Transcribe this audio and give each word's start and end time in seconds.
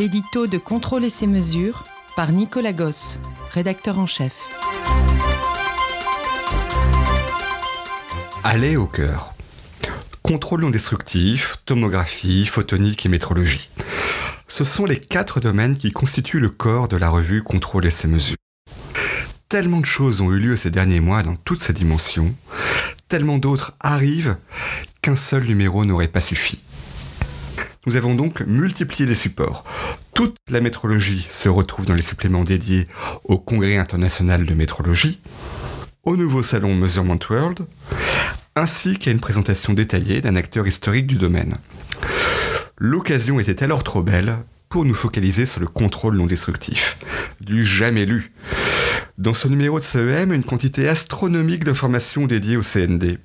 L'édito 0.00 0.46
de 0.46 0.56
Contrôle 0.56 1.04
et 1.04 1.10
ses 1.10 1.26
mesures 1.26 1.84
par 2.16 2.32
Nicolas 2.32 2.72
Gosse, 2.72 3.20
rédacteur 3.52 3.98
en 3.98 4.06
chef. 4.06 4.48
Aller 8.42 8.78
au 8.78 8.86
cœur. 8.86 9.34
Contrôle 10.22 10.62
non 10.62 10.70
destructif, 10.70 11.56
tomographie, 11.66 12.46
photonique 12.46 13.04
et 13.04 13.10
métrologie. 13.10 13.68
Ce 14.48 14.64
sont 14.64 14.86
les 14.86 14.98
quatre 14.98 15.38
domaines 15.38 15.76
qui 15.76 15.90
constituent 15.90 16.40
le 16.40 16.48
corps 16.48 16.88
de 16.88 16.96
la 16.96 17.10
revue 17.10 17.42
Contrôle 17.42 17.84
et 17.84 17.90
ses 17.90 18.08
mesures. 18.08 18.38
Tellement 19.50 19.80
de 19.80 19.84
choses 19.84 20.22
ont 20.22 20.32
eu 20.32 20.38
lieu 20.38 20.56
ces 20.56 20.70
derniers 20.70 21.00
mois 21.00 21.22
dans 21.22 21.36
toutes 21.36 21.60
ces 21.60 21.74
dimensions, 21.74 22.34
tellement 23.08 23.36
d'autres 23.36 23.74
arrivent 23.80 24.38
qu'un 25.02 25.16
seul 25.16 25.44
numéro 25.44 25.84
n'aurait 25.84 26.08
pas 26.08 26.20
suffi. 26.20 26.58
Nous 27.86 27.96
avons 27.96 28.14
donc 28.14 28.42
multiplié 28.42 29.06
les 29.06 29.14
supports. 29.14 29.64
Toute 30.12 30.36
la 30.50 30.60
métrologie 30.60 31.26
se 31.30 31.48
retrouve 31.48 31.86
dans 31.86 31.94
les 31.94 32.02
suppléments 32.02 32.44
dédiés 32.44 32.86
au 33.24 33.38
Congrès 33.38 33.78
international 33.78 34.44
de 34.44 34.52
métrologie, 34.52 35.22
au 36.02 36.16
nouveau 36.16 36.42
salon 36.42 36.74
Measurement 36.74 37.18
World, 37.30 37.60
ainsi 38.54 38.98
qu'à 38.98 39.10
une 39.10 39.20
présentation 39.20 39.72
détaillée 39.72 40.20
d'un 40.20 40.36
acteur 40.36 40.66
historique 40.66 41.06
du 41.06 41.14
domaine. 41.14 41.56
L'occasion 42.76 43.40
était 43.40 43.62
alors 43.62 43.82
trop 43.82 44.02
belle 44.02 44.36
pour 44.68 44.84
nous 44.84 44.94
focaliser 44.94 45.46
sur 45.46 45.60
le 45.60 45.66
contrôle 45.66 46.16
non 46.16 46.26
destructif, 46.26 46.98
du 47.40 47.64
jamais 47.64 48.04
lu. 48.04 48.32
Dans 49.16 49.34
ce 49.34 49.48
numéro 49.48 49.78
de 49.78 49.84
CEM, 49.84 50.34
une 50.34 50.44
quantité 50.44 50.86
astronomique 50.86 51.64
d'informations 51.64 52.26
dédiées 52.26 52.58
au 52.58 52.62
CND. 52.62 53.18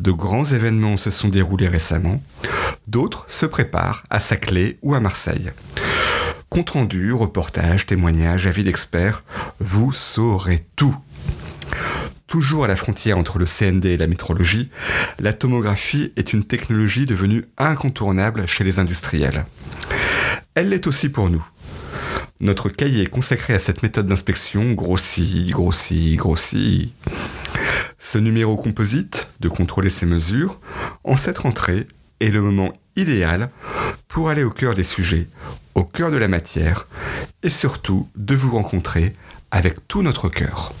De 0.00 0.12
grands 0.12 0.46
événements 0.46 0.96
se 0.96 1.10
sont 1.10 1.28
déroulés 1.28 1.68
récemment, 1.68 2.22
d'autres 2.88 3.26
se 3.28 3.44
préparent 3.44 4.02
à 4.08 4.18
Saclay 4.18 4.78
ou 4.80 4.94
à 4.94 5.00
Marseille. 5.00 5.50
Compte 6.48 6.70
rendu, 6.70 7.12
reportages, 7.12 7.84
témoignages, 7.84 8.46
avis 8.46 8.64
d'experts, 8.64 9.22
vous 9.58 9.92
saurez 9.92 10.64
tout. 10.74 10.96
Toujours 12.26 12.64
à 12.64 12.68
la 12.68 12.76
frontière 12.76 13.18
entre 13.18 13.38
le 13.38 13.44
CND 13.44 13.90
et 13.90 13.96
la 13.98 14.06
métrologie, 14.06 14.70
la 15.18 15.34
tomographie 15.34 16.14
est 16.16 16.32
une 16.32 16.44
technologie 16.44 17.04
devenue 17.04 17.44
incontournable 17.58 18.46
chez 18.46 18.64
les 18.64 18.78
industriels. 18.78 19.44
Elle 20.54 20.70
l'est 20.70 20.86
aussi 20.86 21.10
pour 21.10 21.28
nous. 21.28 21.44
Notre 22.40 22.70
cahier 22.70 23.04
consacré 23.04 23.52
à 23.52 23.58
cette 23.58 23.82
méthode 23.82 24.06
d'inspection 24.06 24.72
grossit, 24.72 25.50
grossit, 25.50 26.16
grossit. 26.16 26.94
Ce 28.02 28.16
numéro 28.16 28.56
composite 28.56 29.28
de 29.40 29.50
contrôler 29.50 29.90
ces 29.90 30.06
mesures, 30.06 30.58
en 31.04 31.18
cette 31.18 31.36
rentrée, 31.36 31.86
est 32.20 32.30
le 32.30 32.40
moment 32.40 32.72
idéal 32.96 33.50
pour 34.08 34.30
aller 34.30 34.42
au 34.42 34.50
cœur 34.50 34.72
des 34.72 34.82
sujets, 34.82 35.28
au 35.74 35.84
cœur 35.84 36.10
de 36.10 36.16
la 36.16 36.26
matière, 36.26 36.88
et 37.42 37.50
surtout 37.50 38.08
de 38.16 38.34
vous 38.34 38.52
rencontrer 38.52 39.12
avec 39.50 39.86
tout 39.86 40.02
notre 40.02 40.30
cœur. 40.30 40.72